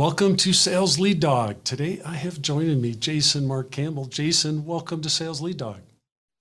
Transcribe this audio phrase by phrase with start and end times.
[0.00, 1.62] Welcome to Sales Lead Dog.
[1.62, 4.06] Today I have joining me Jason Marc Campbell.
[4.06, 5.82] Jason, welcome to Sales Lead Dog.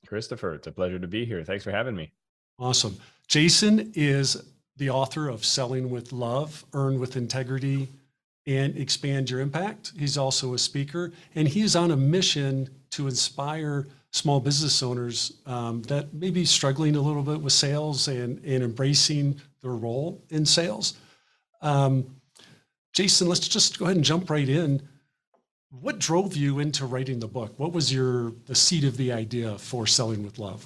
[0.07, 1.43] Christopher, it's a pleasure to be here.
[1.43, 2.13] Thanks for having me.
[2.57, 2.95] Awesome.
[3.27, 4.41] Jason is
[4.77, 7.89] the author of Selling with Love, Earn with Integrity,
[8.47, 9.91] and Expand Your Impact.
[9.99, 15.81] He's also a speaker, and he's on a mission to inspire small business owners um,
[15.81, 20.45] that may be struggling a little bit with sales and, and embracing their role in
[20.45, 20.93] sales.
[21.61, 22.15] Um,
[22.93, 24.81] Jason, let's just go ahead and jump right in.
[25.69, 27.53] What drove you into writing the book?
[27.57, 30.65] What was your the seed of the idea for Selling with Love?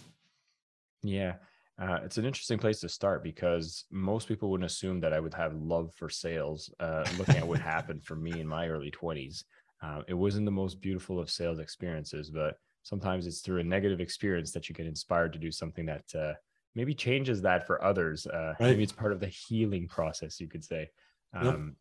[1.03, 1.35] Yeah,
[1.77, 5.33] uh, it's an interesting place to start because most people wouldn't assume that I would
[5.33, 6.73] have love for sales.
[6.79, 9.43] Uh, looking at what happened for me in my early 20s,
[9.81, 13.99] uh, it wasn't the most beautiful of sales experiences, but sometimes it's through a negative
[13.99, 16.33] experience that you get inspired to do something that uh,
[16.75, 18.25] maybe changes that for others.
[18.27, 18.69] Uh, right.
[18.69, 20.89] Maybe it's part of the healing process, you could say.
[21.33, 21.75] Um, yep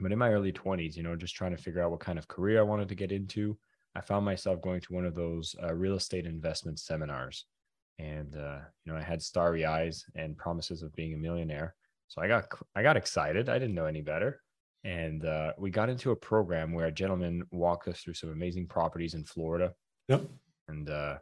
[0.00, 2.28] but in my early 20s, you know, just trying to figure out what kind of
[2.28, 3.58] career I wanted to get into,
[3.94, 7.46] I found myself going to one of those uh, real estate investment seminars.
[7.98, 11.74] And, uh, you know, I had starry eyes and promises of being a millionaire.
[12.06, 13.48] So I got, I got excited.
[13.48, 14.40] I didn't know any better.
[14.84, 18.68] And uh, we got into a program where a gentleman walked us through some amazing
[18.68, 19.74] properties in Florida.
[20.06, 20.22] Yep.
[20.68, 21.18] And uh,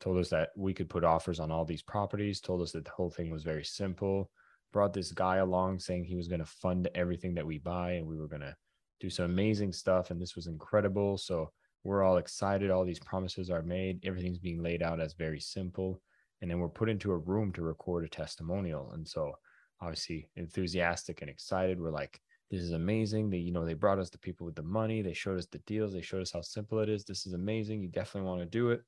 [0.00, 2.90] told us that we could put offers on all these properties, told us that the
[2.90, 4.30] whole thing was very simple
[4.74, 8.04] brought this guy along saying he was going to fund everything that we buy and
[8.04, 8.56] we were going to
[8.98, 11.16] do some amazing stuff and this was incredible.
[11.16, 11.52] So
[11.84, 12.72] we're all excited.
[12.72, 14.04] All these promises are made.
[14.04, 16.02] Everything's being laid out as very simple.
[16.42, 18.90] And then we're put into a room to record a testimonial.
[18.94, 19.34] And so
[19.80, 21.80] obviously enthusiastic and excited.
[21.80, 22.20] We're like
[22.50, 23.30] this is amazing.
[23.30, 25.02] They you know they brought us the people with the money.
[25.02, 25.92] They showed us the deals.
[25.92, 27.04] They showed us how simple it is.
[27.04, 27.80] This is amazing.
[27.80, 28.82] You definitely want to do it.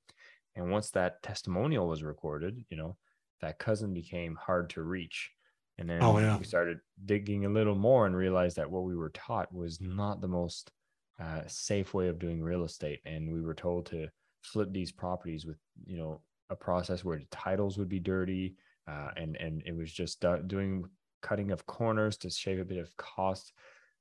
[0.56, 2.96] And once that testimonial was recorded you know
[3.40, 5.30] that cousin became hard to reach
[5.78, 6.38] and then oh, yeah.
[6.38, 10.20] we started digging a little more and realized that what we were taught was not
[10.20, 10.70] the most
[11.20, 13.00] uh, safe way of doing real estate.
[13.04, 14.08] And we were told to
[14.42, 18.54] flip these properties with, you know, a process where the titles would be dirty.
[18.88, 20.84] Uh, and, and it was just doing
[21.20, 23.52] cutting of corners to shave a bit of cost.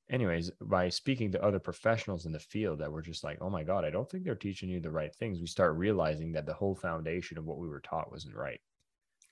[0.09, 3.63] Anyways, by speaking to other professionals in the field that were just like, oh my
[3.63, 6.53] God, I don't think they're teaching you the right things, we start realizing that the
[6.53, 8.61] whole foundation of what we were taught wasn't right.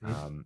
[0.04, 0.26] Mm-hmm.
[0.26, 0.46] Um,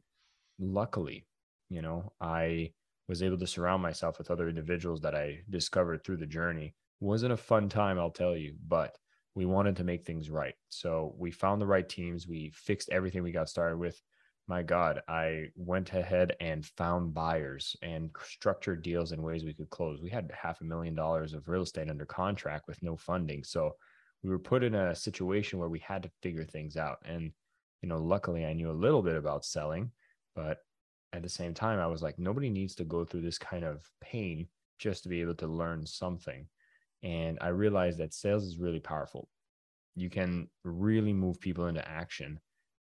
[0.60, 1.26] luckily,
[1.70, 2.72] you know i
[3.08, 6.76] was able to surround myself with other individuals that i discovered through the journey.
[7.00, 8.98] Wasn't a fun time i'll tell you but
[9.36, 10.56] we wanted to make things right.
[10.70, 12.28] So we found the right teams.
[12.28, 14.02] We fixed everything we got started with.
[14.48, 19.70] My god i went ahead and found buyers and structured deals in ways we could
[19.70, 20.02] close.
[20.02, 23.44] We had half a million dollars of real estate under contract with no funding.
[23.44, 23.76] So
[24.24, 26.98] we were put in a situation where we had to figure things out.
[27.06, 27.32] And
[27.82, 29.92] you know luckily i knew a little bit about selling
[30.36, 30.60] but
[31.18, 33.84] at the same time, I was like, nobody needs to go through this kind of
[34.02, 34.48] pain
[34.78, 36.48] just to be able to learn something.
[37.04, 39.28] And I realized that sales is really powerful.
[39.96, 42.40] You can really move people into action,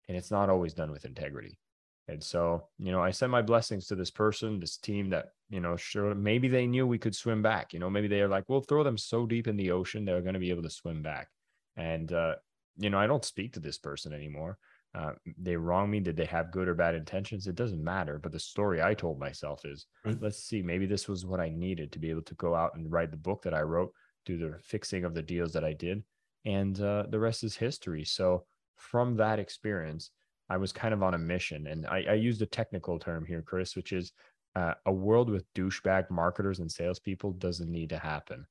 [0.08, 1.60] and it's not always done with integrity.
[2.08, 5.62] And so, you know, I send my blessings to this person, this team that, you
[5.62, 7.72] know, sure, maybe they knew we could swim back.
[7.72, 10.22] You know, maybe they are like, we'll throw them so deep in the ocean, they're
[10.22, 11.30] going to be able to swim back.
[11.78, 12.36] And, uh,
[12.78, 14.58] you know, I don't speak to this person anymore
[14.96, 17.48] uh, they wrong me did they have good or bad intentions?
[17.48, 20.22] It doesn't matter but the story i told myself is right.
[20.22, 22.92] let's see maybe this was what i needed to be able to go out and
[22.92, 23.92] write the book that i wrote
[24.26, 26.04] do the fixing of the deals that i did
[26.46, 28.04] and uh, the rest is history.
[28.04, 28.46] So
[28.76, 30.12] from that experience
[30.50, 33.42] i was kind of on a mission and i, I used a technical term here
[33.42, 34.12] chris which is
[34.56, 38.46] uh, a world with douchebag marketers and salespeople doesn't need to happen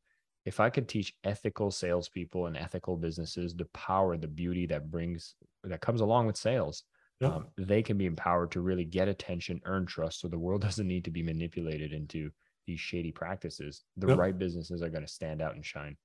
[0.45, 5.35] if I could teach ethical salespeople and ethical businesses the power, the beauty that brings
[5.65, 6.83] that comes along with sales,
[7.21, 7.33] yep.
[7.33, 10.21] um, they can be empowered to really get attention, earn trust.
[10.21, 12.31] So the world doesn't need to be manipulated into
[12.67, 13.83] these shady practices.
[13.97, 14.19] The yep.
[14.19, 15.97] right businesses are going to stand out and shine.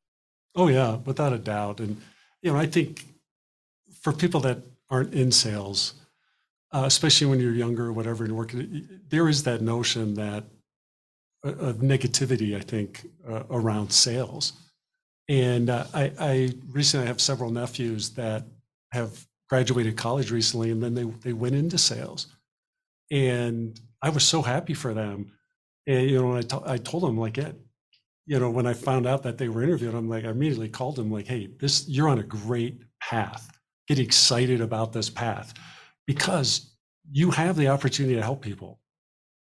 [0.55, 1.79] Oh yeah, without a doubt.
[1.79, 2.01] And
[2.41, 3.05] you know, I think
[4.01, 4.59] for people that
[4.89, 5.93] aren't in sales,
[6.71, 10.43] uh, especially when you're younger or whatever and working, there is that notion that
[11.43, 14.53] of negativity, I think, uh, around sales.
[15.29, 18.45] And uh, I, I recently have several nephews that
[18.91, 22.27] have graduated college recently, and then they they went into sales,
[23.11, 25.31] and I was so happy for them.
[25.85, 29.23] And you know, I, to, I told them like, you know, when I found out
[29.23, 32.19] that they were interviewed, I'm like, I immediately called them like, hey, this you're on
[32.19, 33.51] a great path.
[33.87, 35.53] Get excited about this path
[36.05, 36.73] because
[37.11, 38.79] you have the opportunity to help people.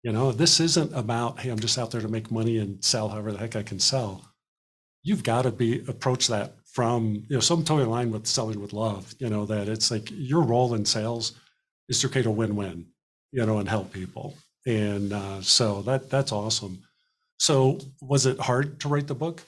[0.05, 3.09] You know, this isn't about, hey, I'm just out there to make money and sell
[3.09, 4.23] however the heck I can sell.
[5.03, 8.75] You've got to be approach that from, you know, some totally aligned with selling with
[8.75, 11.41] love, you know, that it's like your role in sales
[11.89, 12.87] is to create a win-win,
[13.33, 14.37] you know, and help people.
[14.67, 16.83] And uh, so that that's awesome.
[17.39, 19.43] So was it hard to write the book?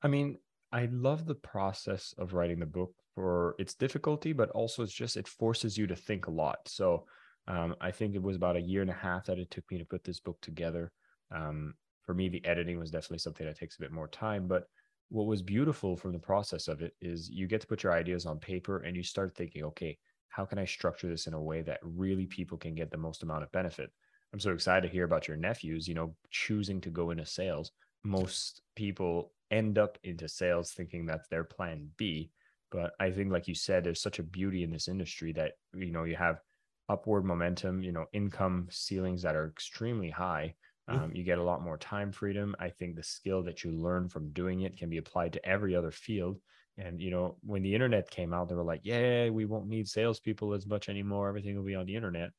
[0.00, 0.38] I mean,
[0.72, 5.16] I love the process of writing the book for its difficulty, but also it's just
[5.16, 6.58] it forces you to think a lot.
[6.66, 7.06] So
[7.46, 9.78] um, I think it was about a year and a half that it took me
[9.78, 10.92] to put this book together.
[11.34, 14.46] Um, for me, the editing was definitely something that takes a bit more time.
[14.46, 14.64] But
[15.10, 18.26] what was beautiful from the process of it is you get to put your ideas
[18.26, 19.98] on paper and you start thinking, okay,
[20.28, 23.22] how can I structure this in a way that really people can get the most
[23.22, 23.90] amount of benefit?
[24.32, 27.70] I'm so excited to hear about your nephews, you know, choosing to go into sales.
[28.02, 32.30] Most people end up into sales thinking that's their plan B.
[32.72, 35.92] But I think, like you said, there's such a beauty in this industry that, you
[35.92, 36.40] know, you have
[36.88, 40.54] upward momentum, you know, income ceilings that are extremely high.
[40.86, 42.54] Um, you get a lot more time freedom.
[42.58, 45.74] I think the skill that you learn from doing it can be applied to every
[45.74, 46.40] other field.
[46.76, 49.88] And you know, when the internet came out, they were like, "Yeah, we won't need
[49.88, 51.28] salespeople as much anymore.
[51.28, 52.32] Everything will be on the internet."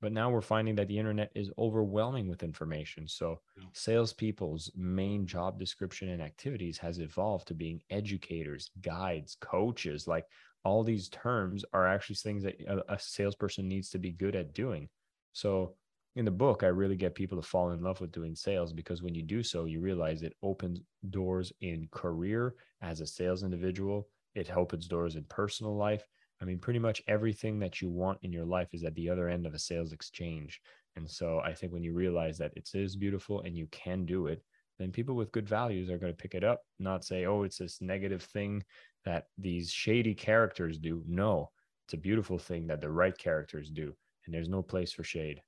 [0.00, 3.06] But now we're finding that the internet is overwhelming with information.
[3.06, 3.68] So yeah.
[3.72, 10.08] salespeople's main job description and activities has evolved to being educators, guides, coaches.
[10.08, 10.26] Like
[10.64, 14.54] all these terms are actually things that a, a salesperson needs to be good at
[14.54, 14.88] doing.
[15.32, 15.74] So
[16.14, 19.02] in the book, I really get people to fall in love with doing sales because
[19.02, 20.80] when you do so, you realize it opens
[21.10, 24.08] doors in career as a sales individual.
[24.34, 26.06] It opens doors in personal life.
[26.40, 29.28] I mean, pretty much everything that you want in your life is at the other
[29.28, 30.60] end of a sales exchange.
[30.96, 34.26] And so I think when you realize that it is beautiful and you can do
[34.26, 34.42] it,
[34.78, 37.58] then people with good values are going to pick it up, not say, oh, it's
[37.58, 38.62] this negative thing
[39.04, 41.02] that these shady characters do.
[41.06, 41.50] No,
[41.86, 43.94] it's a beautiful thing that the right characters do.
[44.24, 45.42] And there's no place for shade.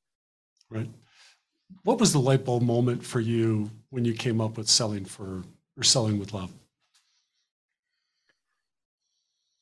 [0.71, 0.91] Right.
[1.85, 5.43] What was the light bulb moment for you when you came up with selling for
[5.77, 6.53] or selling with love?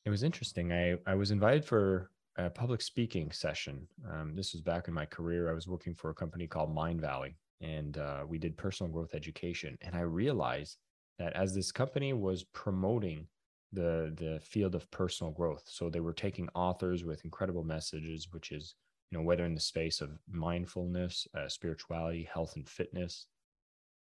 [0.05, 0.73] It was interesting.
[0.73, 3.87] I, I was invited for a public speaking session.
[4.11, 5.49] Um, this was back in my career.
[5.49, 9.77] I was working for a company called Mindvalley, and uh, we did personal growth education.
[9.81, 10.77] And I realized
[11.19, 13.27] that as this company was promoting
[13.73, 18.51] the the field of personal growth, so they were taking authors with incredible messages, which
[18.51, 18.75] is
[19.11, 23.27] you know whether in the space of mindfulness, uh, spirituality, health, and fitness.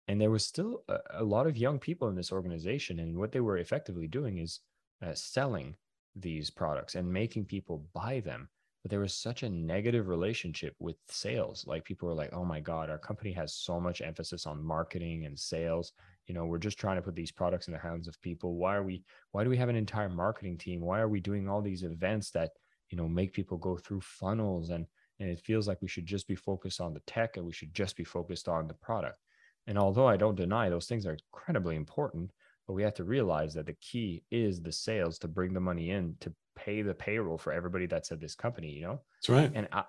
[0.09, 3.33] And there was still a, a lot of young people in this organization, and what
[3.33, 4.61] they were effectively doing is
[5.05, 5.77] uh, selling
[6.15, 8.49] these products and making people buy them
[8.87, 12.61] but there was such a negative relationship with sales like people were like oh my
[12.61, 15.91] god our company has so much emphasis on marketing and sales.
[16.29, 18.55] You know we're just trying to put these products in the hands of people.
[18.55, 19.03] Why are we
[19.33, 20.83] why do we have an entire marketing team?
[20.83, 22.53] Why are we doing all these events that
[22.89, 24.71] you know make people go through funnels?
[24.71, 24.87] And
[25.19, 27.75] and it feels like we should just be focused on the tech and we should
[27.75, 29.19] just be focused on the product.
[29.67, 32.31] And although i don't deny those things are incredibly important
[32.69, 35.91] but we have to realize that the key is the sales to bring the money
[35.91, 39.01] in to pay the payroll for everybody that's at this company, you know?
[39.21, 39.53] That's right.
[39.55, 39.85] And I,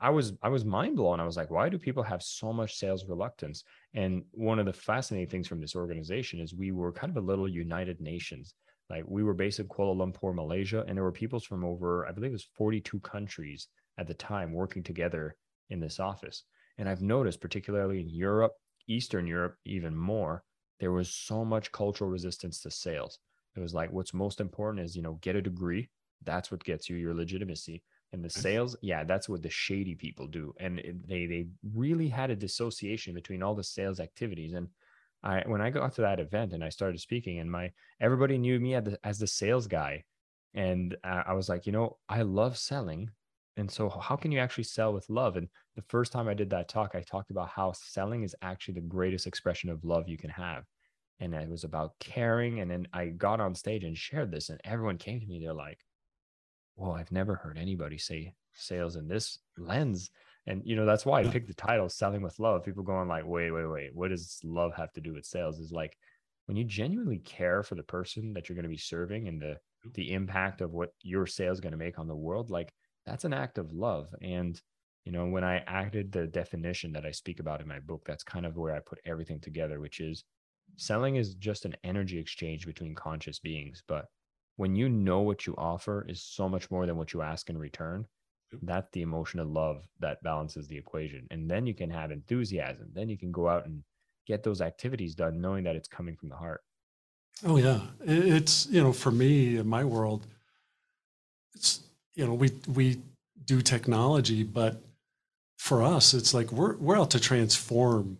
[0.00, 1.20] I was I was mind blown.
[1.20, 3.64] I was like, why do people have so much sales reluctance?
[3.94, 7.26] And one of the fascinating things from this organization is we were kind of a
[7.26, 8.54] little United Nations.
[8.90, 12.12] Like we were based in Kuala Lumpur, Malaysia, and there were peoples from over, I
[12.12, 15.36] believe it was 42 countries at the time working together
[15.70, 16.44] in this office.
[16.78, 18.52] And I've noticed, particularly in Europe,
[18.86, 20.42] Eastern Europe, even more,
[20.80, 23.18] there was so much cultural resistance to sales.
[23.56, 25.90] It was like, what's most important is, you know, get a degree.
[26.24, 27.82] That's what gets you your legitimacy.
[28.12, 30.54] And the sales, yeah, that's what the shady people do.
[30.58, 34.54] And they they really had a dissociation between all the sales activities.
[34.54, 34.68] And
[35.22, 37.70] I when I got to that event and I started speaking, and my
[38.00, 40.04] everybody knew me as the, as the sales guy,
[40.54, 43.10] and I was like, you know, I love selling,
[43.58, 45.36] and so, how can you actually sell with love?
[45.36, 48.74] And the first time I did that talk, I talked about how selling is actually
[48.74, 50.64] the greatest expression of love you can have.
[51.18, 52.60] And it was about caring.
[52.60, 55.40] And then I got on stage and shared this, and everyone came to me.
[55.40, 55.80] They're like,
[56.78, 60.10] Well, I've never heard anybody say sales in this lens.
[60.46, 62.64] And you know, that's why I picked the title Selling with Love.
[62.64, 65.58] People going like, wait, wait, wait, what does love have to do with sales?
[65.58, 65.96] Is like
[66.46, 69.56] when you genuinely care for the person that you're going to be serving and the
[69.94, 72.72] the impact of what your sales is going to make on the world, like
[73.04, 74.14] that's an act of love.
[74.22, 74.60] And,
[75.04, 78.24] you know, when I added the definition that I speak about in my book, that's
[78.24, 80.24] kind of where I put everything together, which is
[80.76, 83.82] selling is just an energy exchange between conscious beings.
[83.86, 84.06] But
[84.58, 87.56] when you know what you offer is so much more than what you ask in
[87.56, 88.04] return,
[88.62, 91.26] that's the emotion of love that balances the equation.
[91.30, 92.88] And then you can have enthusiasm.
[92.92, 93.84] Then you can go out and
[94.26, 96.62] get those activities done, knowing that it's coming from the heart.
[97.46, 97.82] Oh, yeah.
[98.00, 100.26] It's, you know, for me in my world,
[101.54, 101.80] it's
[102.16, 103.00] you know, we we
[103.44, 104.82] do technology, but
[105.56, 108.18] for us, it's like we're we're out to transform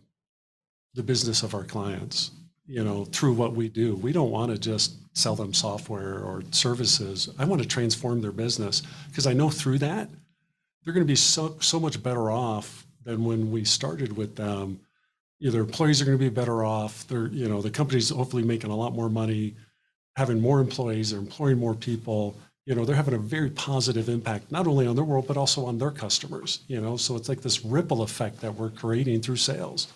[0.95, 2.30] the business of our clients,
[2.69, 3.97] you know, through what we do.
[3.97, 7.31] We don't want to just sell them software or services.
[7.39, 10.09] I want to transform their business because I know through that
[10.85, 14.81] they're going to be so so much better off than when we started with them.
[15.41, 17.07] Either employees are going to be better off.
[17.09, 19.55] They're you know the company's hopefully making a lot more money,
[20.17, 22.37] having more employees, they're employing more people.
[22.67, 25.65] You know they're having a very positive impact not only on their world but also
[25.65, 26.61] on their customers.
[26.69, 29.89] You know so it's like this ripple effect that we're creating through sales.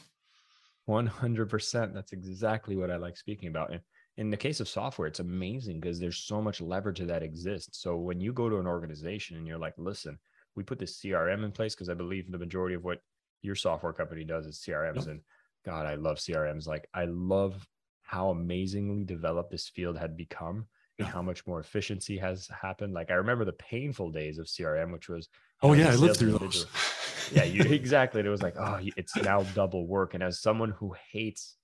[0.89, 1.95] 100%.
[1.95, 3.73] That's exactly what I like speaking about.
[3.73, 3.81] And
[4.17, 7.81] in the case of software, it's amazing because there's so much leverage that exists.
[7.81, 10.19] So when you go to an organization and you're like, listen,
[10.55, 12.99] we put this CRM in place because I believe the majority of what
[13.41, 14.97] your software company does is CRMs.
[14.97, 15.07] Yep.
[15.07, 15.21] And
[15.65, 16.67] God, I love CRMs.
[16.67, 17.67] Like I love
[18.03, 20.67] how amazingly developed this field had become
[20.99, 22.93] and how much more efficiency has happened.
[22.93, 25.29] Like I remember the painful days of CRM, which was
[25.63, 26.67] oh yeah, I lived through those.
[27.33, 28.21] yeah, you exactly.
[28.21, 30.15] And it was like, oh, it's now double work.
[30.15, 31.57] And as someone who hates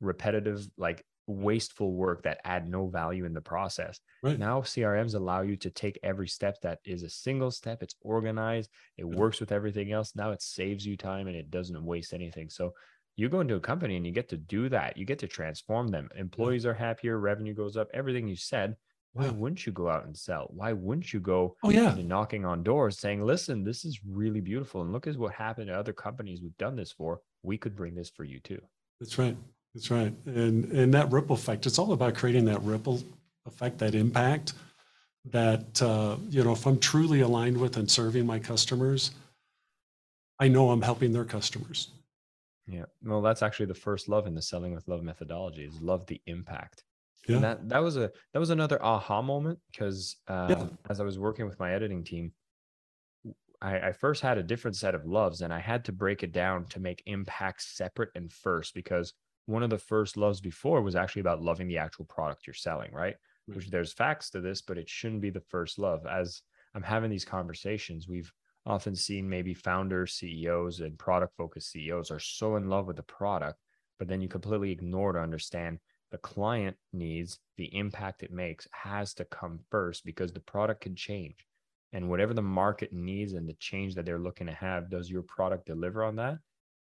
[0.00, 4.00] repetitive, like wasteful work that add no value in the process.
[4.22, 4.38] Right.
[4.38, 7.82] Now CRMs allow you to take every step that is a single step.
[7.82, 8.70] It's organized.
[8.96, 9.16] It yeah.
[9.16, 10.12] works with everything else.
[10.14, 12.48] Now it saves you time and it doesn't waste anything.
[12.48, 12.74] So
[13.16, 14.96] you go into a company and you get to do that.
[14.96, 16.08] You get to transform them.
[16.16, 16.70] Employees yeah.
[16.70, 17.18] are happier.
[17.18, 17.88] Revenue goes up.
[17.92, 18.76] Everything you said.
[19.16, 20.50] Why wouldn't you go out and sell?
[20.54, 21.94] Why wouldn't you go oh, yeah.
[21.94, 24.82] knocking on doors saying, listen, this is really beautiful.
[24.82, 27.20] And look at what happened to other companies we've done this for.
[27.42, 28.60] We could bring this for you too.
[29.00, 29.36] That's right.
[29.74, 30.12] That's right.
[30.26, 33.02] And and that ripple effect, it's all about creating that ripple
[33.46, 34.52] effect, that impact
[35.30, 39.12] that uh, you know, if I'm truly aligned with and serving my customers,
[40.38, 41.88] I know I'm helping their customers.
[42.66, 42.84] Yeah.
[43.02, 46.20] Well, that's actually the first love in the selling with love methodology is love the
[46.26, 46.82] impact.
[47.28, 47.36] Yeah.
[47.36, 50.66] And that that was a that was another aha moment because uh, yeah.
[50.88, 52.32] as I was working with my editing team,
[53.60, 56.32] I, I, first had a different set of loves and I had to break it
[56.32, 59.12] down to make impact separate and first because
[59.46, 62.92] one of the first loves before was actually about loving the actual product you're selling,
[62.92, 63.16] right?
[63.48, 63.56] right?
[63.56, 66.04] Which there's facts to this, but it shouldn't be the first love.
[66.06, 66.42] As
[66.74, 68.32] I'm having these conversations, we've
[68.66, 73.02] often seen maybe founders, CEOs, and product focused CEOs are so in love with the
[73.04, 73.58] product,
[73.98, 75.78] but then you completely ignore to understand
[76.10, 80.94] the client needs, the impact it makes has to come first because the product can
[80.94, 81.46] change.
[81.92, 85.22] And whatever the market needs and the change that they're looking to have, does your
[85.22, 86.38] product deliver on that?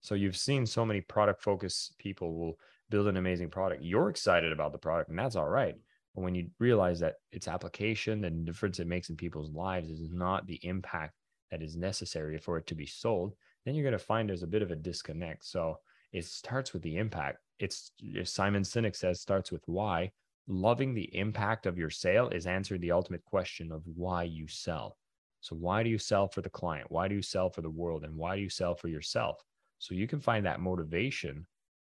[0.00, 2.58] So you've seen so many product focused people will
[2.90, 3.82] build an amazing product.
[3.82, 5.74] You're excited about the product, and that's all right.
[6.14, 10.10] But when you realize that its application and difference it makes in people's lives is
[10.10, 11.14] not the impact
[11.50, 13.34] that is necessary for it to be sold,
[13.64, 15.44] then you're going to find there's a bit of a disconnect.
[15.44, 15.78] So
[16.12, 17.38] it starts with the impact.
[17.58, 17.92] It's
[18.24, 20.12] Simon Sinek says starts with why.
[20.46, 24.96] Loving the impact of your sale is answering the ultimate question of why you sell.
[25.40, 26.90] So why do you sell for the client?
[26.90, 28.04] Why do you sell for the world?
[28.04, 29.42] And why do you sell for yourself?
[29.78, 31.46] So you can find that motivation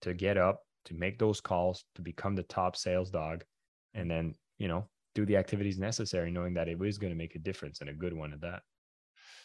[0.02, 3.44] to get up, to make those calls, to become the top sales dog,
[3.92, 7.34] and then, you know, do the activities necessary, knowing that it is going to make
[7.34, 8.62] a difference and a good one at that.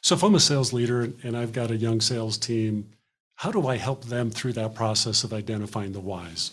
[0.01, 2.91] So if I'm a sales leader and I've got a young sales team,
[3.39, 6.51] how do I help them through that process of identifying the whys?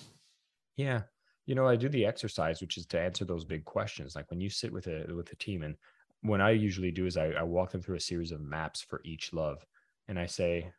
[0.77, 1.03] Yeah.
[1.45, 4.15] You know, I do the exercise, which is to answer those big questions.
[4.15, 5.75] Like when you sit with a with a team, and
[6.23, 9.01] what I usually do is I, I walk them through a series of maps for
[9.05, 9.67] each love.
[10.07, 10.71] And I say,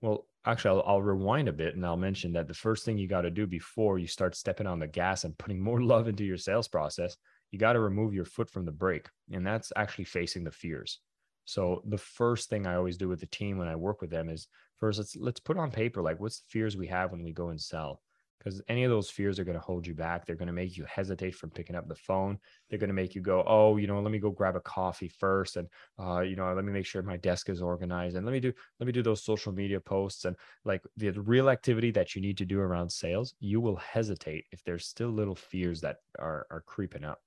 [0.00, 3.08] well, actually, I'll, I'll, rewind a bit and I'll mention that the first thing you
[3.08, 6.24] got to do before you start stepping on the gas and putting more love into
[6.24, 7.16] your sales process,
[7.50, 9.08] you got to remove your foot from the brake.
[9.32, 11.00] And that's actually facing the fears.
[11.48, 14.28] So the first thing I always do with the team when I work with them
[14.28, 17.32] is first let's let's put on paper like what's the fears we have when we
[17.32, 18.00] go and sell
[18.38, 20.24] because any of those fears are going to hold you back.
[20.24, 22.38] They're going to make you hesitate from picking up the phone.
[22.68, 25.08] They're going to make you go, oh, you know, let me go grab a coffee
[25.08, 25.68] first, and
[25.98, 28.52] uh, you know, let me make sure my desk is organized, and let me do
[28.78, 32.38] let me do those social media posts, and like the real activity that you need
[32.38, 33.34] to do around sales.
[33.40, 37.20] You will hesitate if there's still little fears that are are creeping up.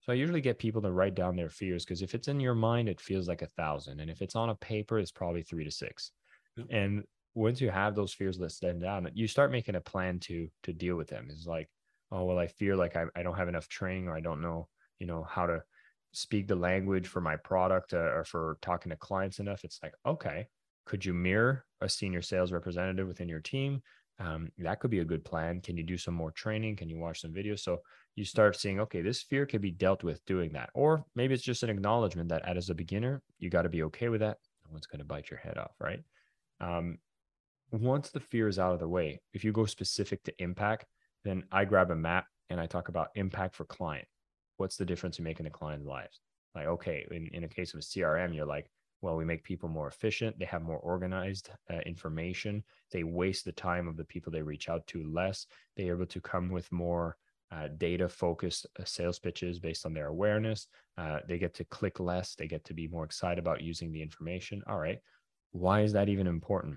[0.00, 2.54] So I usually get people to write down their fears because if it's in your
[2.54, 5.64] mind, it feels like a thousand, and if it's on a paper, it's probably three
[5.64, 6.12] to six.
[6.70, 10.72] And once you have those fears listed down, you start making a plan to to
[10.72, 11.28] deal with them.
[11.30, 11.68] It's like,
[12.10, 14.68] oh well, I fear like I, I don't have enough training or I don't know,
[14.98, 15.62] you know, how to
[16.12, 19.64] speak the language for my product uh, or for talking to clients enough.
[19.64, 20.48] It's like, okay,
[20.86, 23.82] could you mirror a senior sales representative within your team?
[24.20, 25.60] Um, that could be a good plan.
[25.60, 26.76] Can you do some more training?
[26.76, 27.60] Can you watch some videos?
[27.60, 27.82] So
[28.16, 30.70] you start seeing, okay, this fear can be dealt with doing that.
[30.74, 34.08] Or maybe it's just an acknowledgement that as a beginner, you got to be okay
[34.08, 34.38] with that.
[34.64, 36.00] No one's going to bite your head off, right?
[36.60, 36.98] Um,
[37.70, 40.86] once the fear is out of the way, if you go specific to impact,
[41.24, 44.08] then I grab a map and I talk about impact for client.
[44.56, 46.20] What's the difference you make in the client's lives?
[46.54, 49.68] like okay in, in a case of a crm you're like well we make people
[49.68, 52.62] more efficient they have more organized uh, information
[52.92, 55.46] they waste the time of the people they reach out to less
[55.76, 57.16] they're able to come with more
[57.50, 60.66] uh, data focused uh, sales pitches based on their awareness
[60.98, 64.02] uh, they get to click less they get to be more excited about using the
[64.02, 64.98] information all right
[65.52, 66.76] why is that even important?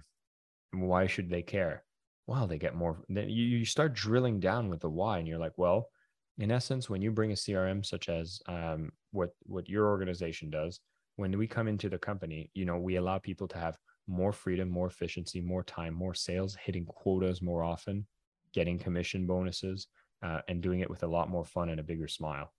[0.72, 1.84] Why should they care?
[2.28, 5.40] Wow they get more then you, you start drilling down with the why and you're
[5.40, 5.90] like well
[6.38, 10.80] in essence when you bring a crm such as um, what what your organization does
[11.18, 13.76] when we come into the company you know we allow people to have
[14.08, 18.06] more freedom more efficiency more time more sales hitting quotas more often
[18.54, 19.88] getting commission bonuses
[20.24, 22.54] uh, and doing it with a lot more fun and a bigger smile.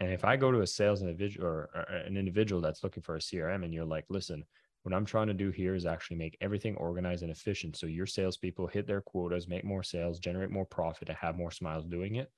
[0.00, 3.14] And if i go to a sales individual or, or an individual that's looking for
[3.14, 4.42] a crm and you're like listen
[4.86, 7.76] what I'm trying to do here is actually make everything organized and efficient.
[7.76, 11.50] So your salespeople hit their quotas, make more sales, generate more profit, and have more
[11.50, 12.30] smiles doing it.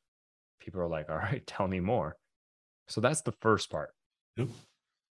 [0.59, 2.17] People are like, all right, tell me more.
[2.87, 3.91] So that's the first part.
[4.39, 4.49] Yep.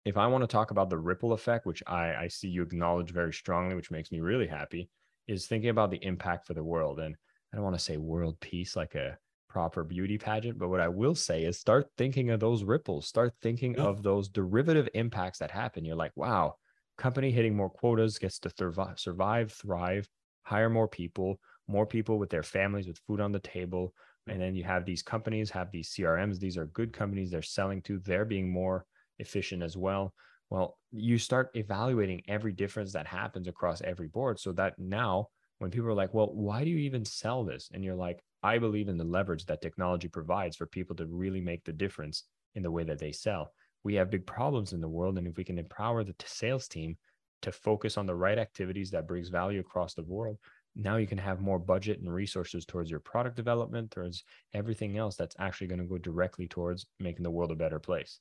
[0.04, 3.12] If I want to talk about the ripple effect, which I, I see you acknowledge
[3.12, 4.90] very strongly, which makes me really happy,
[5.28, 6.98] is thinking about the impact for the world.
[6.98, 7.14] And
[7.52, 9.16] I don't want to say world peace like a
[9.48, 13.34] proper beauty pageant, but what I will say is start thinking of those ripples, start
[13.40, 13.86] thinking yep.
[13.86, 15.84] of those derivative impacts that happen.
[15.84, 16.56] You're like, wow,
[17.00, 18.50] company hitting more quotas gets to
[18.96, 20.08] survive, thrive,
[20.42, 23.94] hire more people, more people with their families with food on the table.
[24.28, 26.38] And then you have these companies have these CRMs.
[26.38, 27.98] These are good companies they're selling to.
[27.98, 28.84] They're being more
[29.18, 30.12] efficient as well.
[30.50, 35.28] Well, you start evaluating every difference that happens across every board so that now
[35.58, 37.70] when people are like, well, why do you even sell this?
[37.72, 41.40] And you're like, I believe in the leverage that technology provides for people to really
[41.40, 43.52] make the difference in the way that they sell
[43.84, 46.96] we have big problems in the world and if we can empower the sales team
[47.42, 50.38] to focus on the right activities that brings value across the world
[50.76, 55.16] now you can have more budget and resources towards your product development towards everything else
[55.16, 58.20] that's actually going to go directly towards making the world a better place.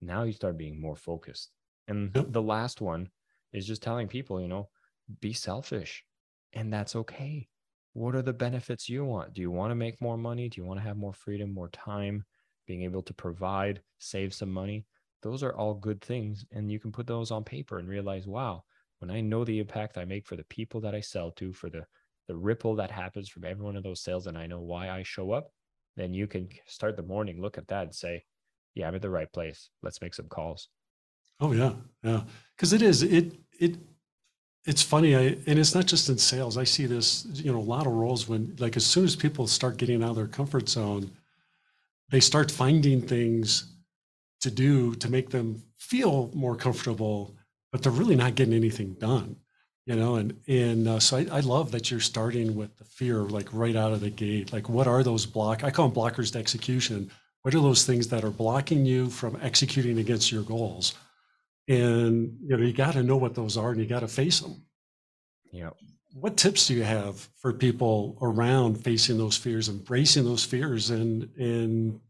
[0.00, 1.50] Now you start being more focused.
[1.88, 2.26] And yep.
[2.28, 3.08] the last one
[3.52, 4.68] is just telling people you know
[5.20, 6.04] be selfish.
[6.52, 7.48] And that's okay.
[7.94, 9.32] What are the benefits you want?
[9.32, 10.48] Do you want to make more money?
[10.48, 12.24] Do you want to have more freedom more time
[12.66, 14.86] being able to provide, save some money.
[15.22, 16.44] Those are all good things.
[16.52, 18.64] And you can put those on paper and realize, wow,
[18.98, 21.70] when I know the impact I make for the people that I sell to, for
[21.70, 21.84] the,
[22.28, 25.02] the ripple that happens from every one of those sales, and I know why I
[25.02, 25.50] show up,
[25.96, 28.24] then you can start the morning, look at that and say,
[28.74, 29.70] yeah, I'm at the right place.
[29.82, 30.68] Let's make some calls.
[31.40, 31.72] Oh yeah.
[32.02, 32.22] Yeah.
[32.56, 33.76] Cause it is, it, it,
[34.64, 35.16] it's funny.
[35.16, 36.56] I, and it's not just in sales.
[36.56, 39.46] I see this, you know, a lot of roles when like, as soon as people
[39.46, 41.10] start getting out of their comfort zone,
[42.12, 43.74] they start finding things
[44.42, 47.34] to do to make them feel more comfortable,
[47.72, 49.36] but they're really not getting anything done,
[49.86, 50.16] you know.
[50.16, 53.74] And and uh, so I, I love that you're starting with the fear, like right
[53.74, 54.52] out of the gate.
[54.52, 55.64] Like, what are those block?
[55.64, 57.10] I call them blockers to execution.
[57.42, 60.94] What are those things that are blocking you from executing against your goals?
[61.66, 64.40] And you know, you got to know what those are, and you got to face
[64.40, 64.62] them.
[65.50, 65.70] Yeah.
[66.14, 71.28] What tips do you have for people around facing those fears, embracing those fears, and
[71.38, 72.00] and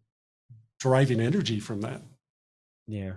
[0.80, 2.02] deriving energy from that?
[2.86, 3.14] Yeah,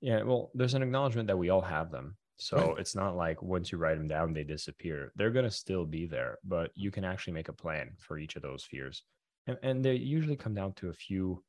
[0.00, 0.22] yeah.
[0.22, 2.78] Well, there's an acknowledgement that we all have them, so right.
[2.78, 5.12] it's not like once you write them down, they disappear.
[5.16, 8.42] They're gonna still be there, but you can actually make a plan for each of
[8.42, 9.02] those fears,
[9.46, 11.42] and, and they usually come down to a few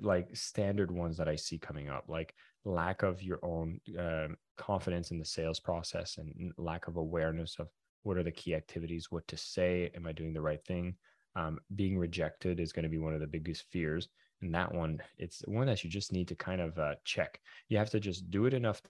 [0.00, 5.10] like standard ones that I see coming up, like lack of your own um, confidence
[5.10, 7.68] in the sales process and lack of awareness of
[8.04, 10.94] what are the key activities what to say am i doing the right thing?
[11.36, 14.08] Um, being rejected is going to be one of the biggest fears
[14.40, 15.00] and that one.
[15.18, 17.40] It's one that you just need to kind of uh, check.
[17.68, 18.80] You have to just do it enough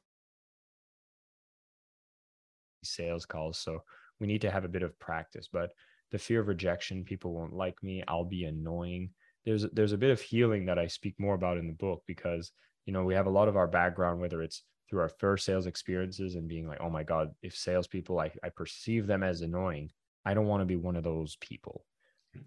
[2.83, 3.83] sales calls so
[4.21, 5.71] we need to have a bit of practice but
[6.11, 9.09] the fear of rejection people won't like me i'll be annoying.
[9.47, 12.53] There's there's a bit of healing that i speak more about in the book because
[12.87, 14.63] you know we have a lot of our background whether it's
[14.95, 18.49] through our first sales experiences and being like, oh my God, if salespeople, I, I
[18.49, 19.91] perceive them as annoying,
[20.25, 21.85] I don't want to be one of those people.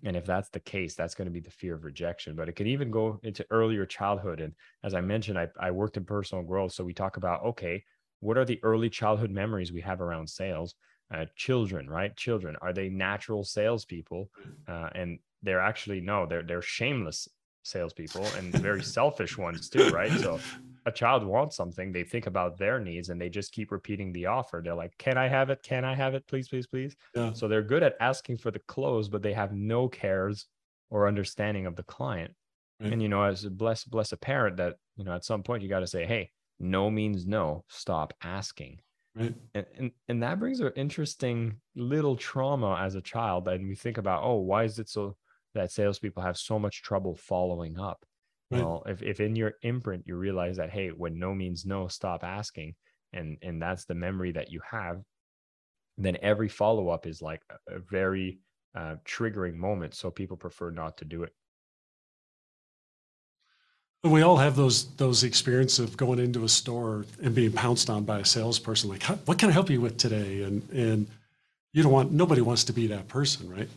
[0.06, 2.38] And if that's the case, that's going to be the fear of rejection.
[2.38, 4.40] But it can even go into earlier childhood.
[4.40, 6.72] And as I mentioned, I, I worked in personal growth.
[6.72, 7.84] So we talk about, okay,
[8.22, 10.74] what are the early childhood memories we have around sales?
[11.14, 12.16] Uh, children, right?
[12.16, 14.30] Children, are they natural salespeople?
[14.70, 17.28] Uh, and they're actually, no, they're, they're shameless
[17.64, 20.12] salespeople and very selfish ones too, right?
[20.20, 20.40] So
[20.88, 24.26] a child wants something, they think about their needs and they just keep repeating the
[24.26, 24.62] offer.
[24.64, 25.62] They're like, "Can I have it?
[25.62, 26.26] Can I have it?
[26.28, 27.34] Please, please, please." Yeah.
[27.34, 30.48] So they're good at asking for the close, but they have no cares
[30.90, 32.34] or understanding of the client.
[32.80, 32.94] Right.
[32.94, 35.62] And you know, as a bless bless a parent that you know at some point
[35.62, 37.66] you got to say, "Hey, no means no.
[37.68, 38.82] Stop asking."
[39.14, 39.36] Right.
[39.54, 43.48] And, and and that brings an interesting little trauma as a child.
[43.48, 45.18] And we think about, oh, why is it so
[45.58, 48.06] that salespeople have so much trouble following up.
[48.50, 48.68] Right.
[48.68, 52.24] Well, if, if in your imprint you realize that, hey, when no means no, stop
[52.24, 52.76] asking,
[53.14, 55.04] and and that's the memory that you have,
[55.98, 58.40] then every follow up is like a, a very
[58.76, 59.96] uh, triggering moment.
[59.96, 61.34] So people prefer not to do it.
[64.04, 68.06] We all have those those experiences of going into a store and being pounced on
[68.06, 71.08] by a salesperson, like, "What can I help you with today?" And and
[71.74, 73.70] you don't want nobody wants to be that person, right?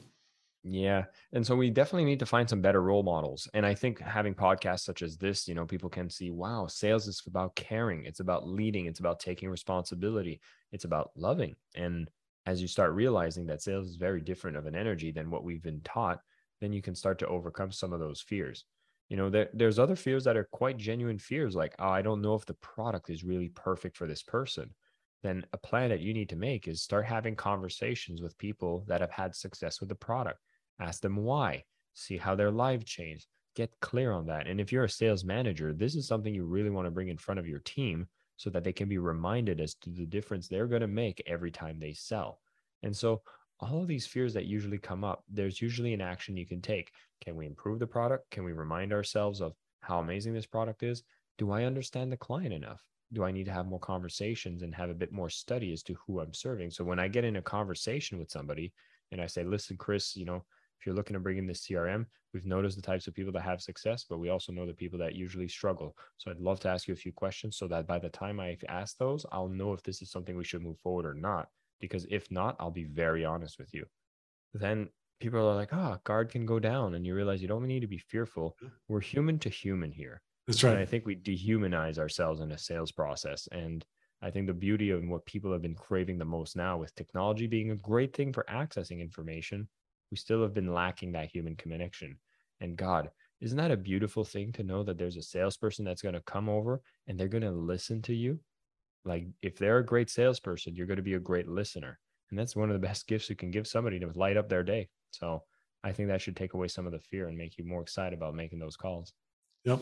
[0.63, 1.05] Yeah.
[1.33, 3.49] And so we definitely need to find some better role models.
[3.55, 7.09] And I think having podcasts such as this, you know, people can see, wow, sales
[7.09, 8.05] is about caring.
[8.05, 8.85] It's about leading.
[8.85, 10.41] It's about taking responsibility.
[10.71, 11.55] It's about loving.
[11.75, 12.11] And
[12.45, 15.63] as you start realizing that sales is very different of an energy than what we've
[15.63, 16.21] been taught,
[16.61, 18.67] then you can start to overcome some of those fears.
[19.09, 22.21] You know, there, there's other fears that are quite genuine fears, like, oh, I don't
[22.21, 24.75] know if the product is really perfect for this person.
[25.23, 29.01] Then a plan that you need to make is start having conversations with people that
[29.01, 30.39] have had success with the product
[30.81, 31.65] ask them why,
[31.95, 34.47] see how their life changed, get clear on that.
[34.47, 37.19] And if you're a sales manager, this is something you really want to bring in
[37.19, 40.67] front of your team so that they can be reminded as to the difference they're
[40.67, 42.41] going to make every time they sell.
[42.83, 43.23] And so,
[43.63, 46.93] all of these fears that usually come up, there's usually an action you can take.
[47.21, 48.31] Can we improve the product?
[48.31, 51.03] Can we remind ourselves of how amazing this product is?
[51.37, 52.83] Do I understand the client enough?
[53.13, 55.95] Do I need to have more conversations and have a bit more study as to
[56.07, 56.71] who I'm serving?
[56.71, 58.73] So when I get in a conversation with somebody
[59.13, 60.45] and I say, listen, Chris, you know,
[60.81, 63.43] if you're looking to bring in this CRM, we've noticed the types of people that
[63.43, 65.95] have success, but we also know the people that usually struggle.
[66.17, 68.57] So I'd love to ask you a few questions so that by the time I
[68.67, 71.49] ask those, I'll know if this is something we should move forward or not.
[71.81, 73.85] Because if not, I'll be very honest with you.
[74.55, 74.89] Then
[75.21, 76.95] people are like, oh, guard can go down.
[76.95, 78.57] And you realize you don't need to be fearful.
[78.63, 78.75] Mm-hmm.
[78.89, 80.23] We're human to human here.
[80.47, 80.73] That's right.
[80.73, 83.49] And I think we dehumanize ourselves in a sales process.
[83.53, 83.85] And
[84.23, 87.47] I think the beauty of what people have been craving the most now with technology
[87.47, 89.69] being a great thing for accessing information
[90.11, 92.19] we still have been lacking that human connection.
[92.61, 96.15] And God, isn't that a beautiful thing to know that there's a salesperson that's going
[96.15, 98.39] to come over and they're going to listen to you?
[99.05, 101.99] Like, if they're a great salesperson, you're going to be a great listener.
[102.31, 104.63] And that's one of the best gifts you can give somebody to light up their
[104.63, 104.89] day.
[105.11, 105.43] So
[105.83, 108.17] I think that should take away some of the fear and make you more excited
[108.17, 109.13] about making those calls.
[109.65, 109.81] Yep.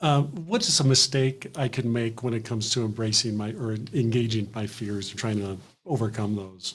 [0.00, 3.76] Um, what is a mistake I can make when it comes to embracing my or
[3.94, 5.56] engaging my fears and trying to
[5.86, 6.74] overcome those?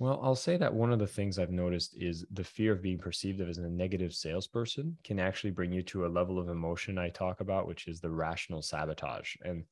[0.00, 2.96] Well, I'll say that one of the things I've noticed is the fear of being
[2.98, 7.10] perceived as a negative salesperson can actually bring you to a level of emotion I
[7.10, 9.36] talk about, which is the rational sabotage.
[9.42, 9.64] And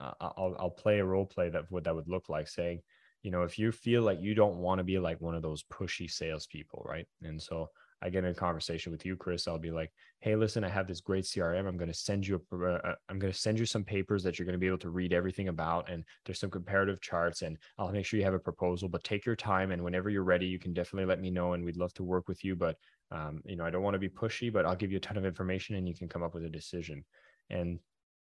[0.00, 2.82] I'll, I'll play a role play that what that would look like saying,
[3.22, 5.62] you know, if you feel like you don't want to be like one of those
[5.62, 7.06] pushy salespeople, right?
[7.22, 7.70] And so
[8.02, 10.86] I get in a conversation with you, Chris, I'll be like, "Hey, listen, I have
[10.86, 11.66] this great CRM.
[11.66, 14.38] I'm going to send you a, uh, I'm going to send you some papers that
[14.38, 17.58] you're going to be able to read everything about, and there's some comparative charts, and
[17.78, 18.88] I'll make sure you have a proposal.
[18.88, 21.64] But take your time, and whenever you're ready, you can definitely let me know, and
[21.64, 22.54] we'd love to work with you.
[22.56, 22.76] But
[23.10, 25.16] um, you know, I don't want to be pushy, but I'll give you a ton
[25.16, 27.04] of information, and you can come up with a decision.
[27.50, 27.78] And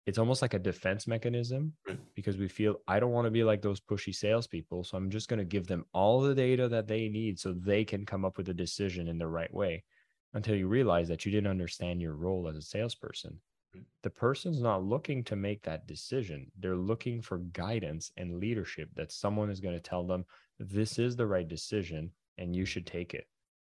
[0.05, 1.73] it's almost like a defense mechanism
[2.15, 4.83] because we feel I don't want to be like those pushy salespeople.
[4.83, 7.83] So I'm just going to give them all the data that they need so they
[7.83, 9.83] can come up with a decision in the right way
[10.33, 13.39] until you realize that you didn't understand your role as a salesperson.
[14.03, 16.51] The person's not looking to make that decision.
[16.59, 20.25] They're looking for guidance and leadership that someone is going to tell them
[20.59, 23.27] this is the right decision and you should take it.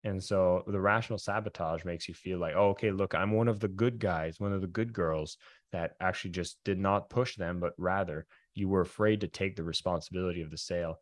[0.05, 3.59] And so the rational sabotage makes you feel like, oh, okay, look, I'm one of
[3.59, 5.37] the good guys, one of the good girls
[5.71, 9.63] that actually just did not push them, but rather you were afraid to take the
[9.63, 10.99] responsibility of the sale.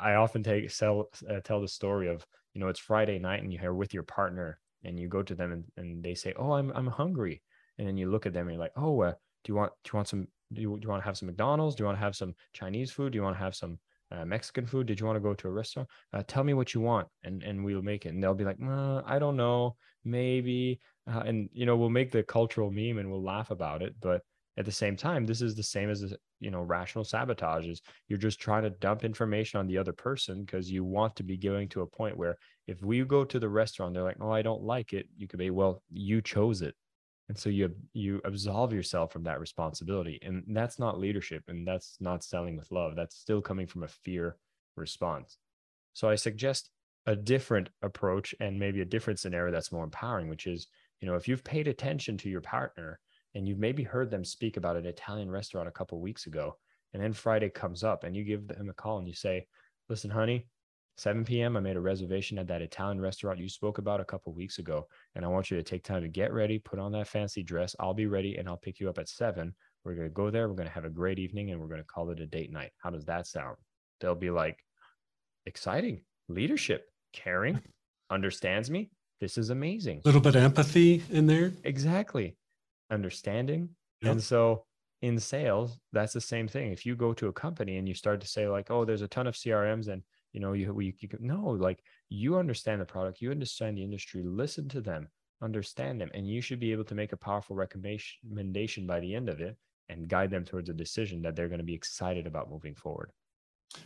[0.00, 3.52] I often take sell uh, tell the story of you know it's Friday night and
[3.52, 6.72] you're with your partner and you go to them and, and they say, oh, I'm
[6.74, 7.42] I'm hungry,
[7.78, 9.12] and then you look at them and you're like, oh, uh,
[9.44, 11.26] do you want do you want some do you, do you want to have some
[11.26, 11.76] McDonald's?
[11.76, 13.12] Do you want to have some Chinese food?
[13.12, 13.78] Do you want to have some
[14.10, 14.86] uh, Mexican food?
[14.86, 15.88] Did you want to go to a restaurant?
[16.12, 18.10] Uh, tell me what you want, and and we'll make it.
[18.10, 20.80] And they'll be like, uh, I don't know, maybe.
[21.06, 23.94] Uh, and you know, we'll make the cultural meme and we'll laugh about it.
[24.00, 24.22] But
[24.56, 27.66] at the same time, this is the same as you know, rational sabotage.
[27.66, 31.22] Is you're just trying to dump information on the other person because you want to
[31.22, 34.30] be going to a point where if we go to the restaurant, they're like, oh,
[34.30, 35.08] I don't like it.
[35.16, 36.74] You could be, well, you chose it
[37.30, 41.96] and so you you absolve yourself from that responsibility and that's not leadership and that's
[42.00, 44.36] not selling with love that's still coming from a fear
[44.76, 45.38] response.
[45.92, 46.70] So i suggest
[47.06, 50.66] a different approach and maybe a different scenario that's more empowering which is
[51.00, 52.98] you know if you've paid attention to your partner
[53.36, 56.56] and you've maybe heard them speak about an italian restaurant a couple weeks ago
[56.94, 59.46] and then friday comes up and you give them a call and you say
[59.88, 60.48] listen honey
[61.00, 61.56] 7 p.m.
[61.56, 64.86] I made a reservation at that Italian restaurant you spoke about a couple weeks ago.
[65.14, 67.74] And I want you to take time to get ready, put on that fancy dress.
[67.80, 69.54] I'll be ready and I'll pick you up at 7.
[69.82, 70.46] We're going to go there.
[70.46, 72.52] We're going to have a great evening and we're going to call it a date
[72.52, 72.72] night.
[72.76, 73.56] How does that sound?
[74.00, 74.58] They'll be like,
[75.46, 77.62] exciting, leadership, caring,
[78.10, 78.90] understands me.
[79.22, 80.02] this is amazing.
[80.04, 81.52] A little bit of empathy in there.
[81.64, 82.36] Exactly.
[82.90, 83.70] Understanding.
[84.02, 84.12] Yep.
[84.12, 84.66] And so
[85.00, 86.72] in sales, that's the same thing.
[86.72, 89.08] If you go to a company and you start to say like, "Oh, there's a
[89.08, 93.20] ton of CRMs," and you know, you we you, no, like you understand the product,
[93.20, 95.08] you understand the industry, listen to them,
[95.42, 99.28] understand them, and you should be able to make a powerful recommendation by the end
[99.28, 99.56] of it
[99.88, 103.10] and guide them towards a decision that they're going to be excited about moving forward.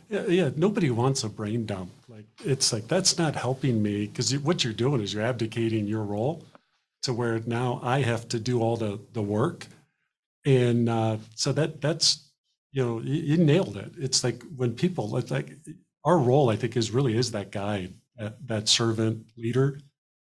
[0.09, 0.49] Yeah, yeah.
[0.55, 1.91] Nobody wants a brain dump.
[2.07, 6.03] Like it's like that's not helping me because what you're doing is you're abdicating your
[6.03, 6.43] role
[7.03, 9.67] to where now I have to do all the the work,
[10.45, 12.31] and uh, so that that's
[12.71, 13.91] you know you, you nailed it.
[13.97, 15.55] It's like when people it's like
[16.05, 19.79] our role I think is really is that guide, that, that servant leader,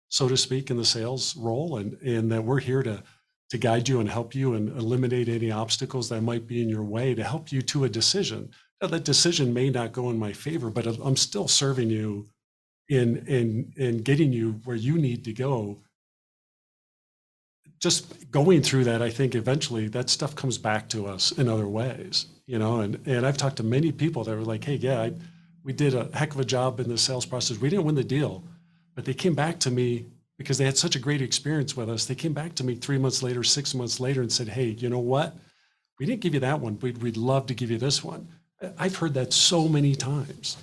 [0.08, 3.02] so to speak, in the sales role, and and that we're here to
[3.50, 6.82] to guide you and help you and eliminate any obstacles that might be in your
[6.82, 10.32] way to help you to a decision now, that decision may not go in my
[10.32, 12.28] favor, but I'm still serving you
[12.88, 15.82] in in in getting you where you need to go.
[17.80, 21.68] Just going through that, I think eventually that stuff comes back to us in other
[21.68, 22.80] ways, you know.
[22.80, 25.12] And and I've talked to many people that were like, "Hey, yeah, I,
[25.66, 27.58] we did a heck of a job in the sales process.
[27.58, 28.44] We didn't win the deal,
[28.94, 30.06] but they came back to me
[30.38, 32.04] because they had such a great experience with us.
[32.04, 34.88] They came back to me three months later, six months later, and said, "Hey, you
[34.88, 35.36] know what?
[35.98, 36.78] We didn't give you that one.
[36.78, 38.28] We'd, we'd love to give you this one."
[38.78, 40.56] I've heard that so many times.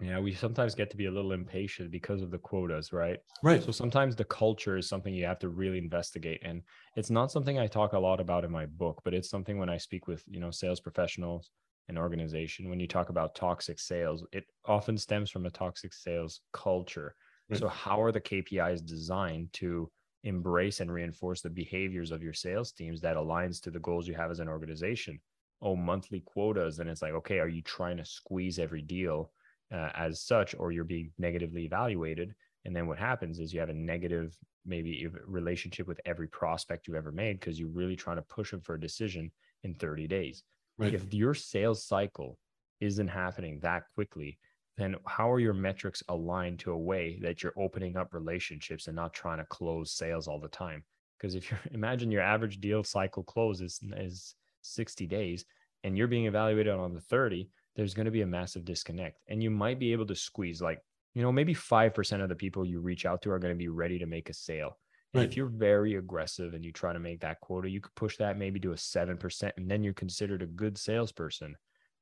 [0.00, 3.18] Yeah, we sometimes get to be a little impatient because of the quotas, right?
[3.42, 3.62] Right.
[3.62, 6.40] So sometimes the culture is something you have to really investigate.
[6.44, 6.62] And
[6.96, 9.68] it's not something I talk a lot about in my book, but it's something when
[9.68, 11.50] I speak with, you know, sales professionals
[11.88, 16.40] and organization, when you talk about toxic sales, it often stems from a toxic sales
[16.52, 17.14] culture.
[17.48, 17.58] Right.
[17.58, 19.90] So how are the KPIs designed to
[20.22, 24.14] embrace and reinforce the behaviors of your sales teams that aligns to the goals you
[24.14, 25.20] have as an organization?
[25.64, 29.32] oh monthly quotas and it's like okay are you trying to squeeze every deal
[29.72, 33.70] uh, as such or you're being negatively evaluated and then what happens is you have
[33.70, 38.22] a negative maybe relationship with every prospect you ever made because you're really trying to
[38.22, 39.30] push them for a decision
[39.64, 40.44] in 30 days
[40.78, 40.94] right.
[40.94, 42.38] if your sales cycle
[42.80, 44.38] isn't happening that quickly
[44.76, 48.96] then how are your metrics aligned to a way that you're opening up relationships and
[48.96, 50.82] not trying to close sales all the time
[51.18, 55.44] because if you imagine your average deal cycle close is, is 60 days
[55.82, 59.20] and you're being evaluated on the 30, there's going to be a massive disconnect.
[59.28, 60.80] And you might be able to squeeze like,
[61.14, 63.68] you know, maybe 5% of the people you reach out to are going to be
[63.68, 64.78] ready to make a sale.
[65.14, 65.24] Right.
[65.24, 68.36] if you're very aggressive and you try to make that quota, you could push that
[68.36, 71.56] maybe to a 7%, and then you're considered a good salesperson.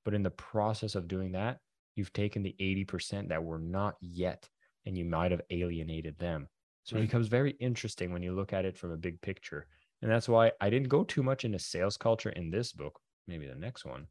[0.05, 1.59] But in the process of doing that,
[1.95, 4.49] you've taken the 80% that were not yet,
[4.87, 6.49] and you might have alienated them.
[6.85, 7.03] So right.
[7.03, 9.67] it becomes very interesting when you look at it from a big picture.
[10.01, 12.99] And that's why I didn't go too much into sales culture in this book,
[13.29, 14.07] maybe the next one.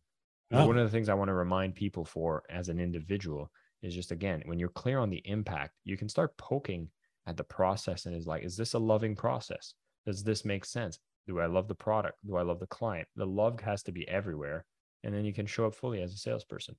[0.52, 0.68] Oh.
[0.68, 4.12] One of the things I want to remind people for as an individual is just
[4.12, 6.90] again, when you're clear on the impact, you can start poking
[7.28, 9.74] at the process and is like, is this a loving process?
[10.06, 11.00] Does this make sense?
[11.28, 12.18] Do I love the product?
[12.26, 13.08] Do I love the client?
[13.16, 14.66] The love has to be everywhere.
[15.04, 16.76] And then you can show up fully as a salesperson.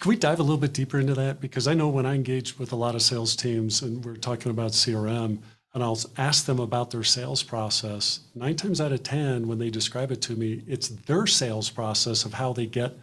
[0.00, 1.40] Can we dive a little bit deeper into that?
[1.40, 4.50] Because I know when I engage with a lot of sales teams and we're talking
[4.50, 5.38] about CRM,
[5.72, 8.20] and I'll ask them about their sales process.
[8.34, 12.24] Nine times out of 10, when they describe it to me, it's their sales process
[12.24, 12.96] of how they get,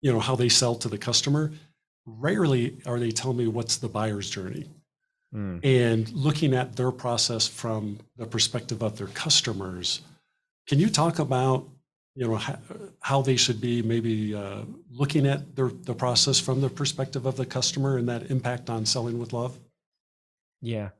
[0.00, 1.52] you know, how they sell to the customer.
[2.06, 4.66] Rarely are they telling me what's the buyer's journey.
[5.34, 5.64] Mm.
[5.64, 10.00] And looking at their process from the perspective of their customers,
[10.66, 11.68] can you talk about,
[12.14, 12.58] you know, how,
[13.00, 17.36] how they should be maybe uh, looking at their, the process from the perspective of
[17.36, 19.58] the customer and that impact on selling with love?
[20.60, 20.90] Yeah.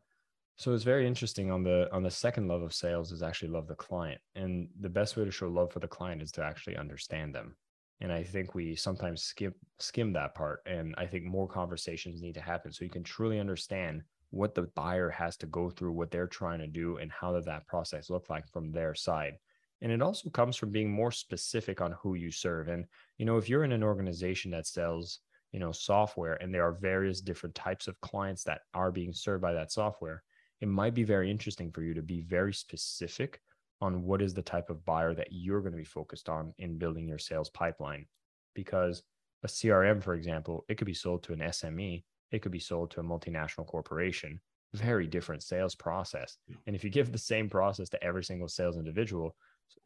[0.56, 3.68] So it's very interesting on the on the second love of sales is actually love
[3.68, 4.20] the client.
[4.34, 7.54] And the best way to show love for the client is to actually understand them.
[8.00, 10.62] And I think we sometimes skim skim that part.
[10.66, 14.68] And I think more conversations need to happen so you can truly understand what the
[14.74, 18.10] buyer has to go through, what they're trying to do, and how does that process
[18.10, 19.34] look like from their side.
[19.80, 22.68] And it also comes from being more specific on who you serve.
[22.68, 22.84] And
[23.16, 25.20] you know, if you're in an organization that sells,
[25.52, 29.42] you know, software and there are various different types of clients that are being served
[29.42, 30.22] by that software,
[30.60, 33.40] it might be very interesting for you to be very specific
[33.80, 36.78] on what is the type of buyer that you're going to be focused on in
[36.78, 38.06] building your sales pipeline.
[38.54, 39.04] Because
[39.44, 42.90] a CRM, for example, it could be sold to an SME, it could be sold
[42.90, 44.40] to a multinational corporation,
[44.74, 46.36] very different sales process.
[46.66, 49.34] And if you give the same process to every single sales individual,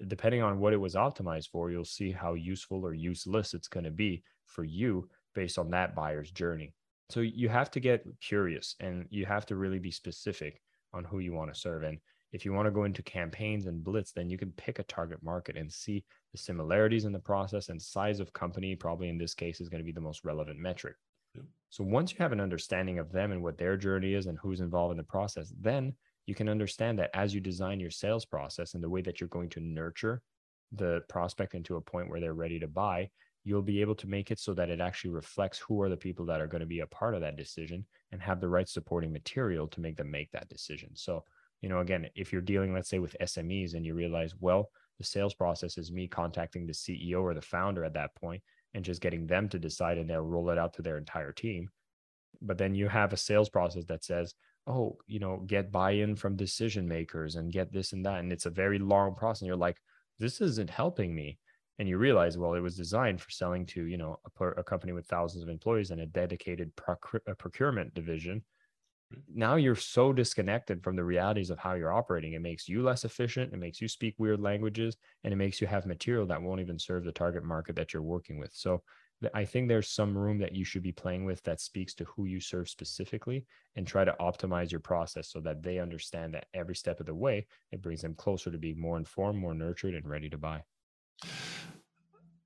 [0.07, 3.85] depending on what it was optimized for, you'll see how useful or useless it's going
[3.85, 6.73] to be for you based on that buyer's journey.
[7.11, 10.61] So you have to get curious and you have to really be specific
[10.93, 11.83] on who you want to serve.
[11.83, 11.99] And
[12.33, 15.23] if you want to go into campaigns and blitz, then you can pick a target
[15.23, 19.35] market and see the similarities in the process and size of company, probably in this
[19.35, 20.97] case, is going to be the most relevant metric.
[21.71, 24.61] So once you have an understanding of them and what their journey is and who's
[24.61, 25.95] involved in the process, then
[26.27, 29.29] you can understand that as you design your sales process and the way that you're
[29.29, 30.21] going to nurture
[30.73, 33.09] the prospect into a point where they're ready to buy,
[33.45, 36.27] you'll be able to make it so that it actually reflects who are the people
[36.27, 39.13] that are going to be a part of that decision and have the right supporting
[39.13, 40.91] material to make them make that decision.
[40.95, 41.25] So,
[41.61, 45.05] you know, again, if you're dealing, let's say, with SMEs and you realize, well, the
[45.05, 48.43] sales process is me contacting the CEO or the founder at that point
[48.75, 51.69] and just getting them to decide and they'll roll it out to their entire team.
[52.41, 54.35] But then you have a sales process that says,
[54.67, 58.21] oh, you know, get buy in from decision makers and get this and that.
[58.21, 59.43] And it's a very long process.
[59.43, 59.77] And you're like,
[60.19, 61.39] this isn't helping me
[61.79, 64.93] and you realize well it was designed for selling to you know a, a company
[64.93, 66.71] with thousands of employees and a dedicated
[67.27, 68.43] a procurement division
[69.35, 72.33] now you're so disconnected from the realities of how you're operating.
[72.33, 75.67] It makes you less efficient it makes you speak weird languages and it makes you
[75.67, 78.53] have material that won't even serve the target market that you're working with.
[78.53, 78.83] So
[79.35, 82.25] i think there's some room that you should be playing with that speaks to who
[82.25, 83.47] you serve specifically
[83.77, 87.15] and try to optimize your process so that they understand that every step of the
[87.15, 90.63] way it brings them closer to being more informed more nurtured and ready to buy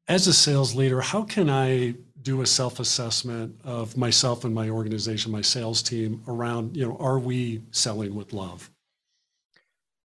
[0.09, 5.31] as a sales leader, how can I do a self-assessment of myself and my organization,
[5.31, 8.71] my sales team around, you know, are we selling with love?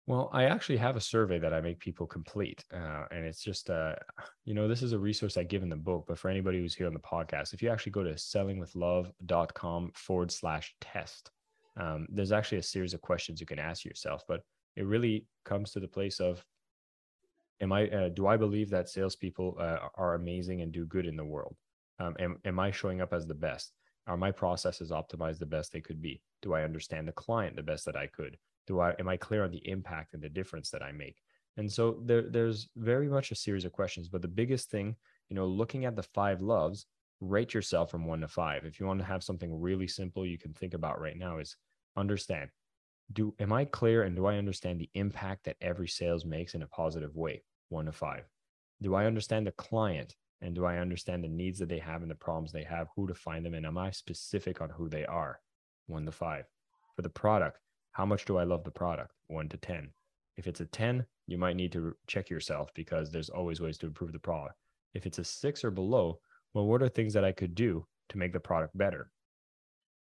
[0.07, 2.65] Well, I actually have a survey that I make people complete.
[2.75, 3.95] Uh, and it's just, uh,
[4.45, 6.75] you know, this is a resource I give in the book, but for anybody who's
[6.75, 11.31] here on the podcast, if you actually go to sellingwithlove.com forward slash test,
[11.77, 14.43] um, there's actually a series of questions you can ask yourself, but
[14.77, 16.45] it really comes to the place of
[17.61, 21.17] am I uh, do I believe that salespeople uh, are amazing and do good in
[21.17, 21.57] the world?
[21.99, 23.73] Um, am, am I showing up as the best?
[24.07, 26.21] Are my processes optimized the best they could be?
[26.41, 28.37] Do I understand the client the best that I could?
[28.67, 31.17] Do I am I clear on the impact and the difference that I make?
[31.57, 34.97] And so there, there's very much a series of questions, but the biggest thing,
[35.29, 36.87] you know, looking at the five loves,
[37.21, 38.65] rate yourself from one to five.
[38.65, 41.57] If you want to have something really simple you can think about right now is
[41.97, 42.51] understand
[43.13, 46.63] do am I clear and do I understand the impact that every sales makes in
[46.63, 47.43] a positive way?
[47.73, 48.25] one to five?
[48.83, 52.11] Do I understand the client and do I understand the needs that they have and
[52.11, 55.07] the problems they have, who to find them, and am I specific on who they
[55.07, 55.41] are?
[55.87, 56.45] One to five.
[56.97, 57.59] For the product,
[57.93, 59.13] how much do I love the product?
[59.29, 59.91] One to 10.
[60.37, 63.87] If it's a 10, you might need to check yourself because there's always ways to
[63.87, 64.57] improve the product.
[64.95, 66.19] If it's a six or below,
[66.55, 69.11] well, what are things that I could do to make the product better?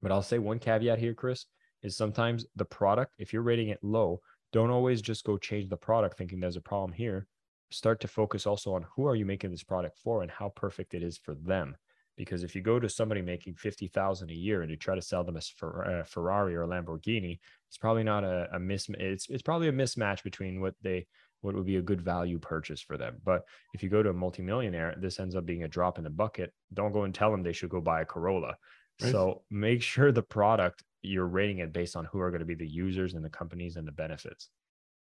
[0.01, 1.45] But I'll say one caveat here, Chris,
[1.85, 4.21] is sometimes the product, if you're rating it low,
[4.51, 7.27] don't always just go change the product thinking there's a problem here.
[7.71, 10.93] Start to focus also on who are you making this product for and how perfect
[10.93, 11.75] it is for them.
[12.17, 15.23] Because if you go to somebody making 50,000 a year and you try to sell
[15.23, 19.41] them a uh, Ferrari or a Lamborghini it's probably not a, a mis it's it's
[19.41, 21.05] probably a mismatch between what they
[21.41, 23.17] what would be a good value purchase for them.
[23.25, 23.43] But
[23.73, 26.53] if you go to a multimillionaire this ends up being a drop in the bucket.
[26.73, 28.55] Don't go and tell them they should go buy a Corolla.
[29.01, 29.11] Right.
[29.11, 32.55] so make sure the product you're rating it based on who are going to be
[32.55, 34.49] the users and the companies and the benefits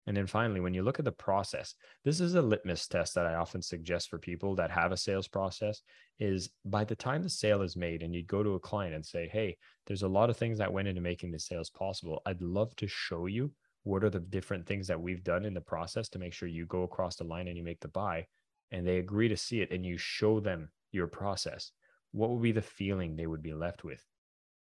[0.08, 3.28] and then finally, when you look at the process, this is a litmus test that
[3.28, 5.82] I often suggest for people that have a sales process
[6.18, 9.06] is by the time the sale is made and you go to a client and
[9.06, 12.22] say, Hey, there's a lot of things that went into making the sales possible.
[12.26, 13.52] I'd love to show you
[13.84, 16.66] what are the different things that we've done in the process to make sure you
[16.66, 18.26] go across the line and you make the buy
[18.72, 21.74] and they agree to see it and you show them your process.
[22.14, 24.02] What would be the feeling they would be left with?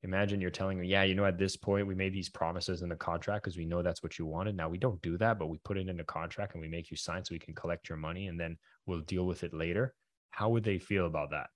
[0.05, 2.89] Imagine you're telling them, yeah, you know, at this point, we made these promises in
[2.89, 4.57] the contract because we know that's what you wanted.
[4.57, 6.91] Now we don't do that, but we put it in the contract and we make
[6.91, 9.95] you sign so we can collect your money and then we'll deal with it later.
[10.31, 11.49] How would they feel about that?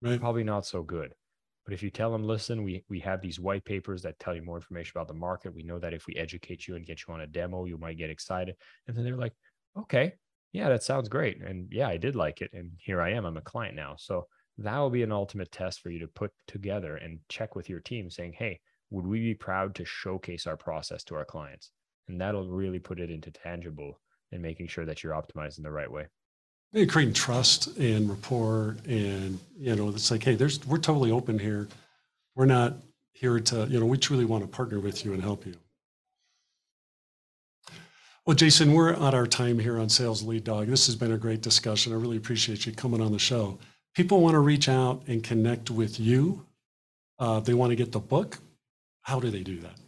[0.00, 0.20] Right.
[0.20, 1.12] Probably not so good.
[1.64, 4.42] But if you tell them, listen, we we have these white papers that tell you
[4.42, 5.52] more information about the market.
[5.52, 7.98] We know that if we educate you and get you on a demo, you might
[7.98, 8.54] get excited.
[8.86, 9.32] And then they're like,
[9.76, 10.12] okay,
[10.52, 11.42] yeah, that sounds great.
[11.42, 12.50] And yeah, I did like it.
[12.52, 13.24] And here I am.
[13.24, 13.96] I'm a client now.
[13.98, 17.68] So that will be an ultimate test for you to put together and check with
[17.68, 21.72] your team saying, hey, would we be proud to showcase our process to our clients?
[22.08, 24.00] And that'll really put it into tangible
[24.32, 26.06] and making sure that you're optimizing the right way.
[26.72, 31.68] Creating trust and rapport and you know, it's like, hey, there's we're totally open here.
[32.34, 32.76] We're not
[33.12, 35.54] here to, you know, we truly want to partner with you and help you.
[38.26, 40.66] Well, Jason, we're at our time here on Sales Lead Dog.
[40.66, 41.92] This has been a great discussion.
[41.92, 43.58] I really appreciate you coming on the show
[43.96, 46.44] people want to reach out and connect with you,
[47.18, 48.38] uh, they want to get the book,
[49.00, 49.80] how do they do that?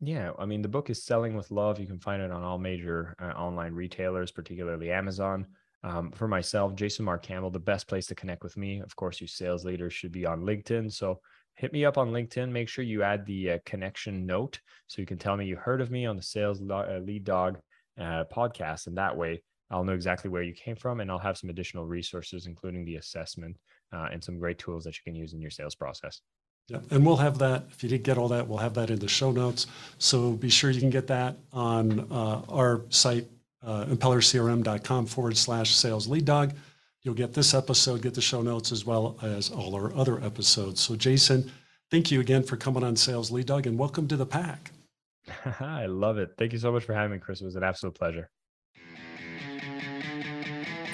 [0.00, 1.78] Yeah, I mean, the book is Selling with Love.
[1.78, 5.46] You can find it on all major uh, online retailers, particularly Amazon.
[5.84, 9.20] Um, for myself, Jason Marc Campbell, the best place to connect with me, of course,
[9.20, 10.92] you sales leaders should be on LinkedIn.
[10.92, 11.20] So
[11.54, 12.50] hit me up on LinkedIn.
[12.50, 15.80] Make sure you add the uh, connection note so you can tell me you heard
[15.80, 17.58] of me on the Sales uh, Lead Dog
[18.00, 18.88] uh, podcast.
[18.88, 19.42] And that way,
[19.74, 22.94] I'll know exactly where you came from, and I'll have some additional resources, including the
[22.96, 23.56] assessment
[23.92, 26.20] uh, and some great tools that you can use in your sales process.
[26.68, 27.64] Yeah, and we'll have that.
[27.70, 29.66] If you didn't get all that, we'll have that in the show notes.
[29.98, 33.26] So be sure you can get that on uh, our site,
[33.66, 36.54] uh, impellercrm.com forward slash sales lead dog.
[37.02, 40.80] You'll get this episode, get the show notes, as well as all our other episodes.
[40.80, 41.50] So, Jason,
[41.90, 44.70] thank you again for coming on Sales Lead Dog and welcome to the pack.
[45.60, 46.30] I love it.
[46.38, 47.42] Thank you so much for having me, Chris.
[47.42, 48.30] It was an absolute pleasure.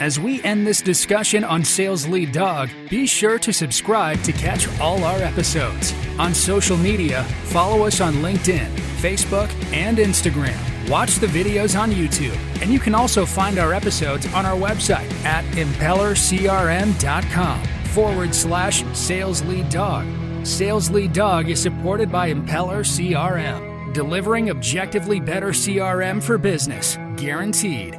[0.00, 4.66] As we end this discussion on Sales Lead Dog, be sure to subscribe to catch
[4.80, 5.92] all our episodes.
[6.18, 10.56] On social media, follow us on LinkedIn, Facebook, and Instagram.
[10.88, 15.12] Watch the videos on YouTube, and you can also find our episodes on our website
[15.22, 20.06] at impellercrm.com forward slash sales lead dog.
[20.46, 27.98] Sales Lead Dog is supported by Impeller CRM, delivering objectively better CRM for business, guaranteed.